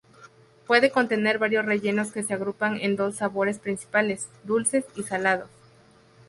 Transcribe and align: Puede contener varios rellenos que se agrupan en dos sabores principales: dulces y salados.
Puede 0.65 0.89
contener 0.89 1.37
varios 1.37 1.63
rellenos 1.63 2.11
que 2.11 2.23
se 2.23 2.33
agrupan 2.33 2.75
en 2.81 2.95
dos 2.95 3.17
sabores 3.17 3.59
principales: 3.59 4.29
dulces 4.43 4.83
y 4.95 5.03
salados. 5.03 5.47